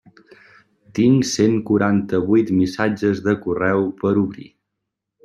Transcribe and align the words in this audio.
Tinc 0.99 1.27
cent 1.31 1.53
quaranta-vuit 1.67 2.49
missatges 2.63 3.21
de 3.29 3.37
correu 3.45 3.85
per 4.01 4.15
obrir. 4.23 4.49